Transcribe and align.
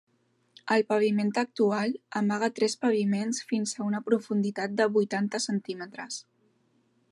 El 0.75 0.83
paviment 0.91 1.27
actual 1.41 1.93
amaga 2.21 2.49
tres 2.61 2.77
paviments 2.87 3.43
fins 3.51 3.75
a 3.77 3.85
una 3.89 4.01
profunditat 4.09 4.75
de 4.81 4.91
vuitanta 4.99 5.45
centímetres. 5.49 6.19